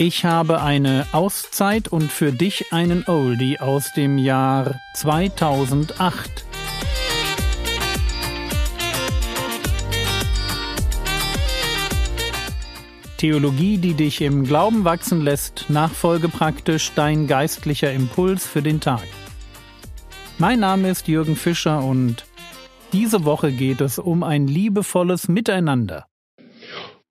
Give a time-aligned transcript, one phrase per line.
[0.00, 6.44] Ich habe eine Auszeit und für dich einen Oldie aus dem Jahr 2008.
[13.16, 19.08] Theologie, die dich im Glauben wachsen lässt, nachfolge praktisch dein geistlicher Impuls für den Tag.
[20.38, 22.24] Mein Name ist Jürgen Fischer und
[22.92, 26.06] diese Woche geht es um ein liebevolles Miteinander.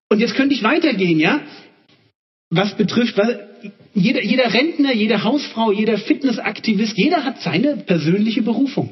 [0.08, 1.42] Und jetzt könnte ich weitergehen, ja?
[2.50, 3.48] Was betrifft, weil
[3.94, 8.92] jeder, jeder Rentner, jede Hausfrau, jeder Fitnessaktivist, jeder hat seine persönliche Berufung.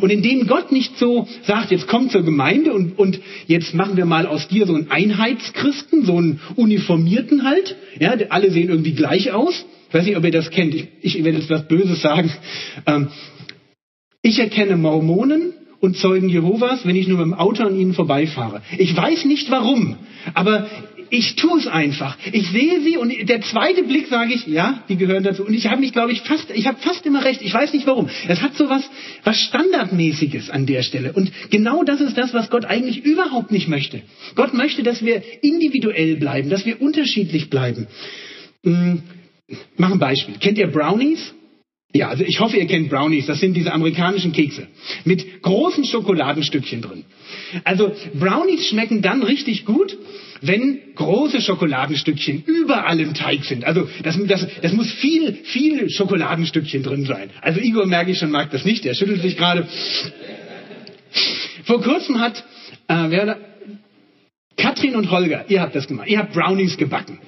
[0.00, 4.04] Und indem Gott nicht so sagt, jetzt komm zur Gemeinde und, und jetzt machen wir
[4.04, 9.32] mal aus dir so einen Einheitschristen, so einen Uniformierten halt, ja, alle sehen irgendwie gleich
[9.32, 9.64] aus.
[9.88, 10.74] Ich weiß nicht, ob ihr das kennt.
[10.74, 12.30] Ich, ich werde jetzt was Böses sagen.
[12.86, 13.08] Ähm,
[14.22, 18.62] ich erkenne Mormonen und Zeugen Jehovas, wenn ich nur mit dem Auto an ihnen vorbeifahre.
[18.78, 19.96] Ich weiß nicht warum,
[20.34, 20.68] aber
[21.10, 22.16] ich tue es einfach.
[22.32, 25.44] Ich sehe sie und der zweite Blick sage ich, ja, die gehören dazu.
[25.44, 27.42] Und ich habe mich, glaube ich, fast, ich habe fast immer recht.
[27.42, 28.08] Ich weiß nicht warum.
[28.28, 28.88] Es hat so was,
[29.24, 31.12] was Standardmäßiges an der Stelle.
[31.12, 34.02] Und genau das ist das, was Gott eigentlich überhaupt nicht möchte.
[34.36, 37.86] Gott möchte, dass wir individuell bleiben, dass wir unterschiedlich bleiben.
[38.62, 39.02] Hm,
[39.76, 40.36] mach ein Beispiel.
[40.38, 41.34] Kennt ihr Brownies?
[41.92, 43.26] Ja, also ich hoffe, ihr kennt Brownies.
[43.26, 44.68] Das sind diese amerikanischen Kekse
[45.04, 47.04] mit großen Schokoladenstückchen drin.
[47.64, 49.98] Also Brownies schmecken dann richtig gut,
[50.40, 53.64] wenn große Schokoladenstückchen überall im Teig sind.
[53.64, 57.30] Also das, das, das muss viel, viel Schokoladenstückchen drin sein.
[57.40, 58.84] Also Igor merke ich schon, mag das nicht.
[58.84, 59.66] Der schüttelt sich gerade.
[61.64, 62.44] Vor kurzem hat
[62.86, 63.38] äh, wer,
[64.56, 66.08] Katrin und Holger, ihr habt das gemacht.
[66.08, 67.18] Ihr habt Brownies gebacken.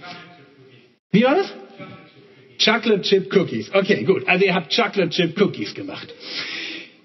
[1.10, 1.52] Wie war das?
[2.64, 3.70] Chocolate Chip Cookies.
[3.74, 4.28] Okay, gut.
[4.28, 6.08] Also ihr habt Chocolate Chip Cookies gemacht.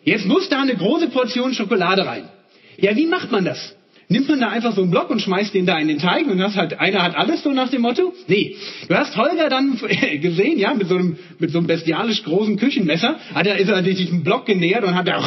[0.04, 2.30] Jetzt muss da eine große Portion Schokolade rein.
[2.78, 3.77] Ja, wie macht man das?
[4.10, 6.38] Nimmt man da einfach so einen Block und schmeißt den da in den Teig und
[6.38, 8.14] das hat, einer hat alles so nach dem Motto?
[8.28, 8.56] Nee.
[8.88, 9.78] Du hast Holger dann
[10.22, 13.84] gesehen, ja, mit so einem, mit so einem bestialisch großen Küchenmesser, hat er, ist er
[13.84, 15.22] sich diesen Block genähert und hat er,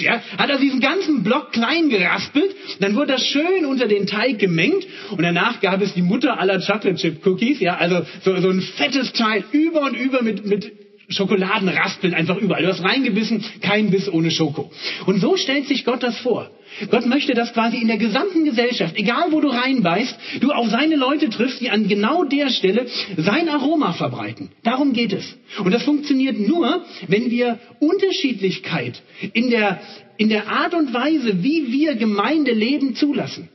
[0.00, 4.40] ja, hat er diesen ganzen Block klein geraspelt, dann wurde das schön unter den Teig
[4.40, 8.50] gemengt und danach gab es die Mutter aller Chocolate Chip Cookies, ja, also so, so
[8.50, 10.77] ein fettes Teil über und über mit, mit
[11.08, 12.62] Schokoladenraspeln einfach überall.
[12.62, 14.70] Du hast reingebissen, kein Biss ohne Schoko.
[15.06, 16.50] Und so stellt sich Gott das vor.
[16.90, 20.96] Gott möchte, dass quasi in der gesamten Gesellschaft, egal wo du reinbeißt, du auf seine
[20.96, 22.86] Leute triffst, die an genau der Stelle
[23.16, 24.50] sein Aroma verbreiten.
[24.62, 25.36] Darum geht es.
[25.64, 29.02] Und das funktioniert nur, wenn wir Unterschiedlichkeit
[29.32, 29.80] in der,
[30.18, 33.48] in der Art und Weise, wie wir Gemeinde leben, zulassen.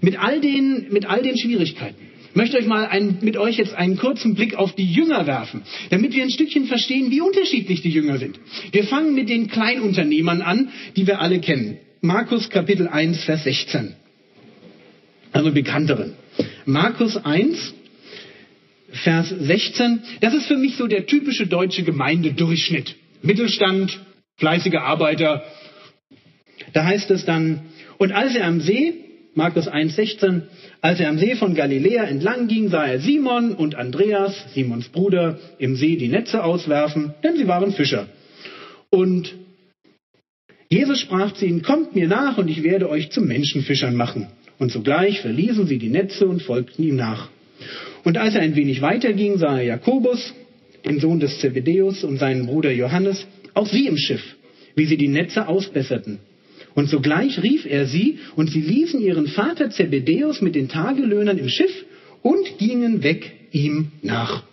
[0.00, 2.07] Mit all den, mit all den Schwierigkeiten.
[2.38, 5.62] Ich möchte euch mal ein, mit euch jetzt einen kurzen Blick auf die Jünger werfen,
[5.90, 8.38] damit wir ein Stückchen verstehen, wie unterschiedlich die Jünger sind.
[8.70, 11.78] Wir fangen mit den Kleinunternehmern an, die wir alle kennen.
[12.00, 13.96] Markus Kapitel 1, Vers 16.
[15.32, 16.12] Also bekannteren.
[16.64, 17.74] Markus 1,
[18.92, 20.04] Vers 16.
[20.20, 22.94] Das ist für mich so der typische deutsche Gemeindedurchschnitt.
[23.20, 23.98] Mittelstand,
[24.36, 25.42] fleißige Arbeiter.
[26.72, 27.62] Da heißt es dann,
[27.96, 29.07] und als er am See,
[29.38, 30.42] Markus 1, 16,
[30.80, 35.38] als er am See von Galiläa entlang ging, sah er Simon und Andreas, Simons Bruder,
[35.58, 38.08] im See die Netze auswerfen, denn sie waren Fischer.
[38.90, 39.32] Und
[40.68, 44.26] Jesus sprach zu ihnen, kommt mir nach und ich werde euch zu Menschenfischern machen.
[44.58, 47.28] Und sogleich verließen sie die Netze und folgten ihm nach.
[48.02, 50.34] Und als er ein wenig weiter ging, sah er Jakobus,
[50.84, 53.24] den Sohn des Zebedeus und seinen Bruder Johannes,
[53.54, 54.34] auch sie im Schiff,
[54.74, 56.18] wie sie die Netze ausbesserten.
[56.78, 61.48] Und sogleich rief er sie, und sie ließen ihren Vater Zebedeus mit den Tagelöhnern im
[61.48, 61.72] Schiff
[62.22, 64.44] und gingen weg ihm nach.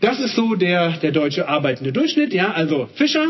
[0.00, 3.28] Das ist so der, der deutsche arbeitende Durchschnitt, ja, also Fischer,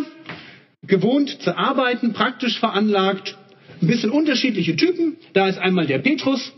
[0.86, 3.36] gewohnt zu arbeiten, praktisch veranlagt,
[3.82, 5.18] ein bisschen unterschiedliche Typen.
[5.34, 6.54] Da ist einmal der Petrus,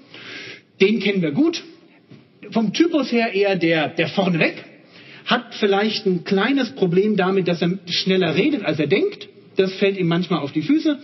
[0.80, 1.64] den kennen wir gut.
[2.52, 4.64] Vom Typus her eher der, der vorneweg,
[5.26, 9.33] hat vielleicht ein kleines Problem damit, dass er schneller redet, als er denkt.
[9.56, 10.98] Das fällt ihm manchmal auf die Füße.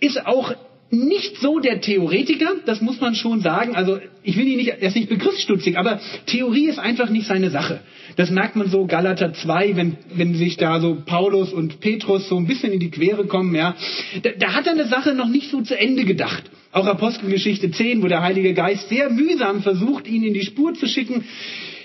[0.00, 0.54] Ist auch
[0.90, 3.76] nicht so der Theoretiker, das muss man schon sagen.
[3.76, 7.50] Also ich will ihn nicht, er ist nicht begriffsstutzig, aber Theorie ist einfach nicht seine
[7.50, 7.80] Sache.
[8.16, 12.36] Das merkt man so Galater 2, wenn, wenn sich da so Paulus und Petrus so
[12.36, 13.76] ein bisschen in die Quere kommen, ja.
[14.22, 16.44] Da, da hat er eine Sache noch nicht so zu Ende gedacht.
[16.72, 20.86] Auch Apostelgeschichte 10, wo der Heilige Geist sehr mühsam versucht, ihn in die Spur zu
[20.86, 21.24] schicken.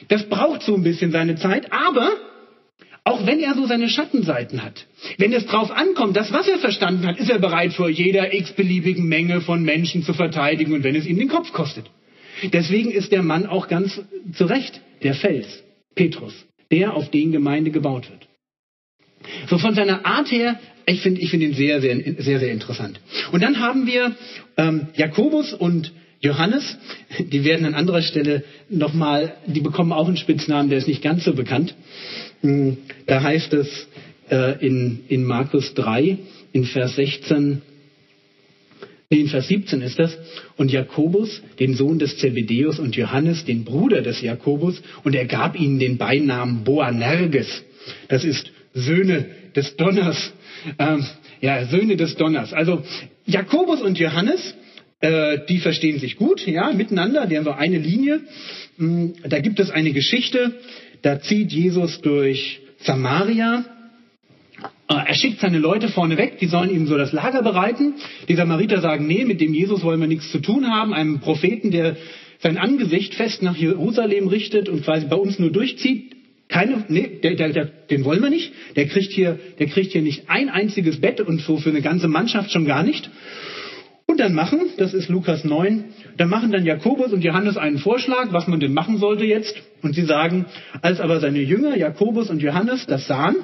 [0.07, 2.09] Das braucht so ein bisschen seine Zeit, aber
[3.05, 4.85] auch wenn er so seine Schattenseiten hat.
[5.17, 9.07] Wenn es drauf ankommt, das, was er verstanden hat, ist er bereit, vor jeder x-beliebigen
[9.07, 11.89] Menge von Menschen zu verteidigen und wenn es ihm den Kopf kostet.
[12.51, 14.01] Deswegen ist der Mann auch ganz
[14.33, 15.63] zu Recht der Fels,
[15.95, 16.33] Petrus,
[16.71, 18.27] der auf den Gemeinde gebaut wird.
[19.49, 22.99] So von seiner Art her, ich finde ich find ihn sehr, sehr, sehr, sehr interessant.
[23.31, 24.15] Und dann haben wir
[24.57, 26.77] ähm, Jakobus und Johannes,
[27.19, 31.25] die werden an anderer Stelle nochmal, die bekommen auch einen Spitznamen, der ist nicht ganz
[31.25, 31.75] so bekannt.
[33.05, 33.87] Da heißt es
[34.29, 36.17] äh, in, in Markus 3,
[36.51, 37.61] in Vers 16,
[39.09, 40.17] nee, in Vers 17 ist das,
[40.57, 45.57] und Jakobus, den Sohn des Zebedeus, und Johannes, den Bruder des Jakobus, und er gab
[45.57, 47.63] ihnen den Beinamen Boanerges.
[48.09, 49.25] Das ist Söhne
[49.55, 50.33] des Donners.
[50.79, 51.05] Ähm,
[51.39, 52.51] ja, Söhne des Donners.
[52.51, 52.83] Also
[53.25, 54.53] Jakobus und Johannes,
[54.99, 58.19] äh, die verstehen sich gut, ja, miteinander, die haben so eine Linie.
[58.77, 60.53] Hm, da gibt es eine Geschichte,
[61.03, 63.65] da zieht Jesus durch Samaria.
[64.89, 67.95] Äh, er schickt seine Leute vorne weg, die sollen ihm so das Lager bereiten.
[68.27, 71.71] Die Samariter sagen, nee, mit dem Jesus wollen wir nichts zu tun haben, einem Propheten,
[71.71, 71.97] der
[72.39, 76.15] sein Angesicht fest nach Jerusalem richtet und quasi bei uns nur durchzieht.
[76.47, 78.53] Keine, nee, der, der, der, den wollen wir nicht.
[78.75, 82.07] Der kriegt hier, der kriegt hier nicht ein einziges Bett und so für eine ganze
[82.07, 83.09] Mannschaft schon gar nicht.
[84.13, 85.85] Und dann machen, das ist Lukas 9,
[86.17, 89.55] dann machen dann Jakobus und Johannes einen Vorschlag, was man denn machen sollte jetzt.
[89.81, 90.45] Und sie sagen,
[90.83, 93.37] als aber seine Jünger, Jakobus und Johannes, das sahen,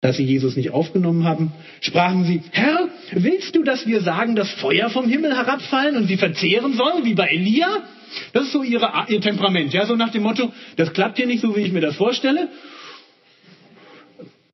[0.00, 4.50] dass sie Jesus nicht aufgenommen haben, sprachen sie, Herr, willst du, dass wir sagen, dass
[4.50, 7.84] Feuer vom Himmel herabfallen und sie verzehren sollen, wie bei Elia?
[8.32, 11.42] Das ist so ihre, ihr Temperament, ja, so nach dem Motto, das klappt hier nicht
[11.42, 12.48] so, wie ich mir das vorstelle.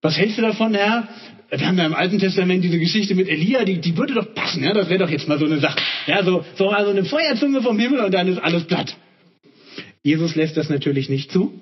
[0.03, 1.09] Was hältst du davon, Herr?
[1.55, 4.65] Wir haben ja im Alten Testament diese Geschichte mit Elia, die, die würde doch passen,
[4.65, 5.79] ja, das wäre doch jetzt mal so eine Sache.
[6.07, 8.97] Ja, so, so also eine Feuerzunge vom Himmel und dann ist alles platt.
[10.03, 11.53] Jesus lässt das natürlich nicht zu.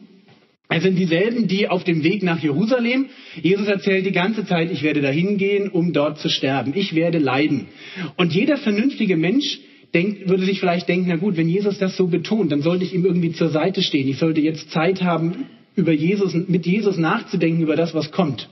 [0.69, 3.07] Es sind dieselben, die auf dem Weg nach Jerusalem,
[3.43, 6.73] Jesus erzählt die ganze Zeit, ich werde dahin gehen, um dort zu sterben.
[6.77, 7.67] Ich werde leiden.
[8.17, 9.59] Und jeder vernünftige Mensch
[9.93, 12.95] denkt, würde sich vielleicht denken, na gut, wenn Jesus das so betont, dann sollte ich
[12.95, 14.07] ihm irgendwie zur Seite stehen.
[14.07, 18.49] Ich sollte jetzt Zeit haben, über Jesus, mit Jesus nachzudenken über das, was kommt.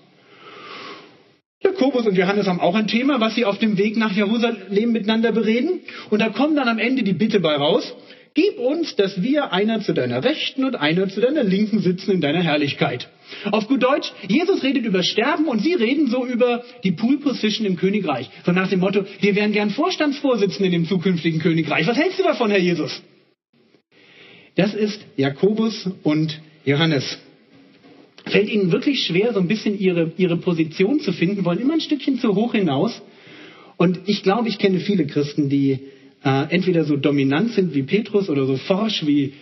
[1.78, 5.30] Jakobus und Johannes haben auch ein Thema, was sie auf dem Weg nach Jerusalem miteinander
[5.30, 5.80] bereden.
[6.10, 7.94] Und da kommt dann am Ende die Bitte bei raus,
[8.34, 12.20] gib uns, dass wir einer zu deiner Rechten und einer zu deiner Linken sitzen in
[12.20, 13.08] deiner Herrlichkeit.
[13.52, 17.64] Auf gut Deutsch, Jesus redet über Sterben und sie reden so über die Pool Position
[17.64, 18.28] im Königreich.
[18.44, 21.86] So nach dem Motto, wir wären gern Vorstandsvorsitzende in dem zukünftigen Königreich.
[21.86, 23.02] Was hältst du davon, Herr Jesus?
[24.56, 27.19] Das ist Jakobus und Johannes
[28.28, 31.80] fällt ihnen wirklich schwer, so ein bisschen ihre, ihre Position zu finden, wollen immer ein
[31.80, 33.00] Stückchen zu hoch hinaus.
[33.76, 35.78] Und ich glaube, ich kenne viele Christen, die
[36.25, 39.34] äh, entweder so dominant sind wie Petrus oder so forsch wie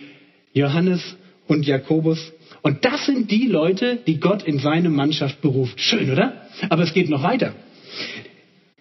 [0.53, 1.17] Johannes
[1.47, 2.33] und Jakobus.
[2.61, 5.79] Und das sind die Leute, die Gott in seine Mannschaft beruft.
[5.79, 6.47] Schön, oder?
[6.69, 7.53] Aber es geht noch weiter.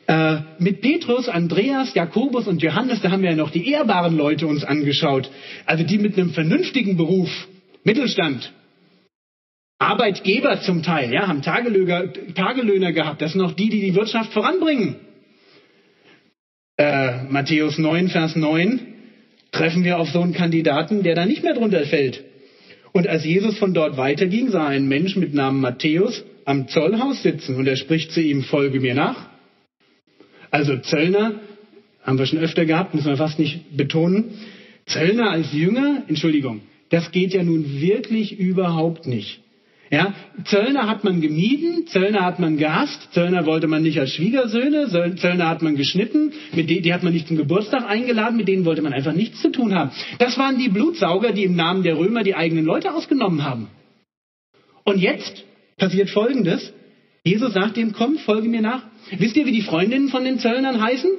[0.09, 4.47] Äh, mit Petrus, Andreas, Jakobus und Johannes, da haben wir ja noch die ehrbaren Leute
[4.47, 5.31] uns angeschaut.
[5.65, 7.31] Also die mit einem vernünftigen Beruf,
[7.83, 8.53] Mittelstand,
[9.79, 13.21] Arbeitgeber zum Teil, ja, haben Tagelöhner, Tagelöhner gehabt.
[13.21, 14.97] Das sind auch die, die die Wirtschaft voranbringen.
[16.79, 18.81] Äh, Matthäus 9, Vers 9
[19.53, 22.25] treffen wir auf so einen Kandidaten, der da nicht mehr drunter fällt.
[22.93, 27.57] Und als Jesus von dort weiterging, sah ein Mensch mit Namen Matthäus am Zollhaus sitzen
[27.57, 29.29] und er spricht zu ihm, folge mir nach.
[30.51, 31.41] Also Zöllner,
[32.03, 34.39] haben wir schon öfter gehabt, müssen wir fast nicht betonen.
[34.87, 39.41] Zöllner als Jünger, Entschuldigung, das geht ja nun wirklich überhaupt nicht.
[39.91, 44.89] Ja, Zöllner hat man gemieden, Zöllner hat man gehasst, Zöllner wollte man nicht als Schwiegersöhne,
[45.17, 48.65] Zöllner hat man geschnitten, mit denen, die hat man nicht zum Geburtstag eingeladen, mit denen
[48.65, 49.93] wollte man einfach nichts zu tun haben.
[50.19, 53.69] Das waren die Blutsauger, die im Namen der Römer die eigenen Leute ausgenommen haben.
[54.85, 55.45] Und jetzt
[55.77, 56.73] passiert Folgendes.
[57.23, 58.83] Jesus sagt ihm, komm, folge mir nach.
[59.17, 61.11] Wisst ihr, wie die Freundinnen von den Zöllnern heißen?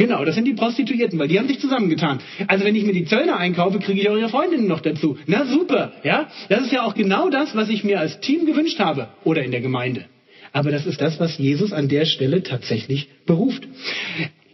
[0.00, 2.20] Genau, das sind die Prostituierten, weil die haben sich zusammengetan.
[2.46, 5.18] Also wenn ich mir die Zöllner einkaufe, kriege ich auch ihre Freundinnen noch dazu.
[5.26, 6.30] Na super, ja?
[6.48, 9.50] Das ist ja auch genau das, was ich mir als Team gewünscht habe oder in
[9.50, 10.06] der Gemeinde.
[10.54, 13.68] Aber das ist das, was Jesus an der Stelle tatsächlich beruft.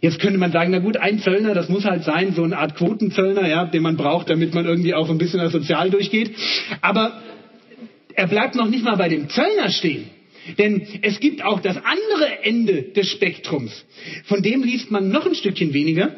[0.01, 2.75] Jetzt könnte man sagen, na gut, ein Zöllner, das muss halt sein, so eine Art
[2.75, 6.31] Quotenzöllner, ja, den man braucht, damit man irgendwie auch ein bisschen als sozial durchgeht.
[6.81, 7.21] Aber
[8.13, 10.09] er bleibt noch nicht mal bei dem Zöllner stehen.
[10.57, 13.85] Denn es gibt auch das andere Ende des Spektrums.
[14.25, 16.15] Von dem liest man noch ein Stückchen weniger.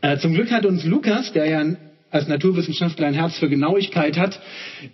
[0.00, 1.76] Äh, zum Glück hat uns Lukas, der ja
[2.10, 4.40] als Naturwissenschaftler ein Herz für Genauigkeit hat,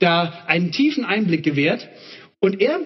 [0.00, 1.88] da einen tiefen Einblick gewährt.
[2.40, 2.80] Und er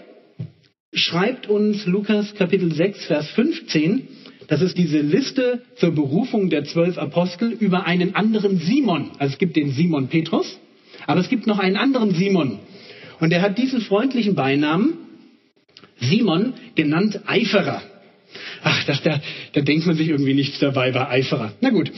[0.93, 4.09] schreibt uns Lukas Kapitel 6, Vers 15,
[4.47, 9.13] das ist diese Liste zur Berufung der zwölf Apostel über einen anderen Simon.
[9.19, 10.59] Also es gibt den Simon Petrus,
[11.07, 12.59] aber es gibt noch einen anderen Simon.
[13.21, 14.95] Und er hat diesen freundlichen Beinamen
[16.01, 17.83] Simon, genannt Eiferer.
[18.63, 19.21] Ach, das, da,
[19.53, 21.53] da denkt man sich irgendwie nichts dabei bei Eiferer.
[21.61, 21.91] Na gut,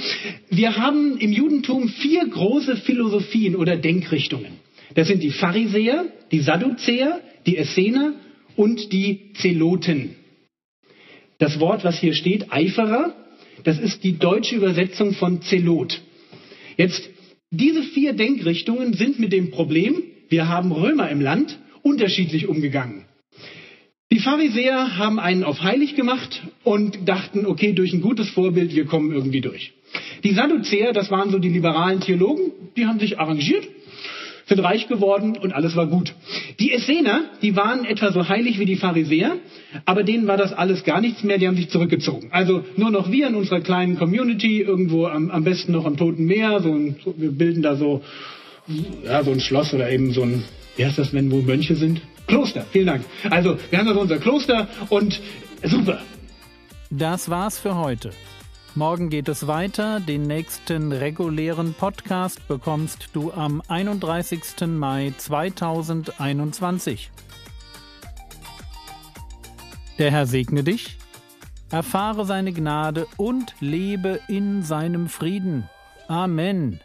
[0.50, 4.60] wir haben im Judentum vier große Philosophien oder Denkrichtungen.
[4.94, 8.14] Das sind die Pharisäer, die Sadduzäer, die Essener
[8.56, 10.16] und die Zeloten.
[11.38, 13.14] Das Wort, was hier steht, Eiferer,
[13.64, 16.02] Das ist die deutsche Übersetzung von Zelot.
[16.76, 17.08] Jetzt,
[17.50, 23.04] diese vier Denkrichtungen sind mit dem Problem, wir haben Römer im Land, unterschiedlich umgegangen.
[24.22, 28.84] Die Pharisäer haben einen auf heilig gemacht und dachten, okay, durch ein gutes Vorbild, wir
[28.84, 29.72] kommen irgendwie durch.
[30.22, 33.66] Die Sadduzäer, das waren so die liberalen Theologen, die haben sich arrangiert,
[34.46, 36.14] sind reich geworden und alles war gut.
[36.60, 39.38] Die Essener, die waren etwa so heilig wie die Pharisäer,
[39.86, 42.28] aber denen war das alles gar nichts mehr, die haben sich zurückgezogen.
[42.30, 46.26] Also nur noch wir in unserer kleinen Community, irgendwo am, am besten noch am Toten
[46.26, 48.02] Meer, so ein, wir bilden da so,
[49.04, 50.44] ja, so ein Schloss oder eben so ein,
[50.76, 52.02] wie heißt das, wenn wo Mönche sind?
[52.32, 53.04] Kloster, vielen Dank.
[53.28, 55.20] Also, wir haben also unser Kloster und
[55.62, 56.00] super.
[56.88, 58.08] Das war's für heute.
[58.74, 60.00] Morgen geht es weiter.
[60.00, 64.66] Den nächsten regulären Podcast bekommst du am 31.
[64.66, 67.10] Mai 2021.
[69.98, 70.96] Der Herr segne dich,
[71.70, 75.68] erfahre seine Gnade und lebe in seinem Frieden.
[76.08, 76.80] Amen.